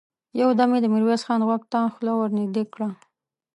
يودم 0.39 0.69
يې 0.75 0.79
د 0.81 0.85
ميرويس 0.93 1.21
خان 1.27 1.41
غوږ 1.47 1.61
ته 1.71 1.79
خوله 1.93 2.13
ور 2.15 2.29
نږدې 2.39 2.63
کړه! 2.73 2.89